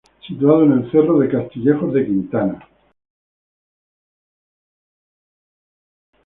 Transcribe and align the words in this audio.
Situado 0.27 0.63
en 0.63 0.71
el 0.71 0.91
cerro 0.91 1.19
de 1.19 1.29
Castillejos 1.29 1.93
de 1.93 2.05
Quintana. 2.07 2.67